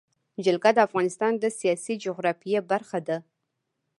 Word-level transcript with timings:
جلګه 0.45 0.71
د 0.75 0.79
افغانستان 0.87 1.31
د 1.39 1.45
سیاسي 1.59 1.93
جغرافیه 2.03 2.59
برخه 2.71 2.99
ده. 3.07 3.17